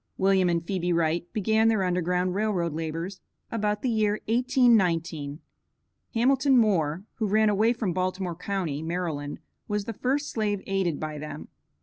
[0.17, 5.41] William and Phebe Wright began their Underground Rail Road labors about the year 1819.
[6.15, 9.37] Hamilton Moore, who ran away from Baltimore county, Maryland,
[9.67, 11.49] was the first slave aided by them.